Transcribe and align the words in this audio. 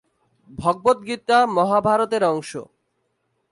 ভগবদ্গীতা 0.59 1.37
মহাভারত-এর 1.55 2.23
অংশ। 2.23 2.51